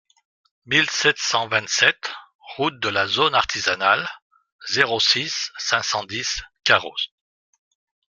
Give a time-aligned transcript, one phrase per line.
[0.65, 2.11] mille sept cent vingt-sept
[2.57, 4.09] route de la Zone Artisanale,
[4.67, 6.95] zéro six, cinq cent dix Carros